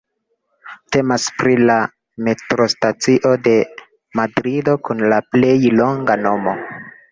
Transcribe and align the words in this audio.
Temas 0.95 1.27
pri 1.41 1.53
la 1.71 1.75
metrostacio 2.29 3.35
de 3.49 3.55
Madrido 4.23 4.77
kun 4.89 5.07
la 5.15 5.23
plej 5.37 5.55
longa 5.79 6.21
nomo. 6.27 6.59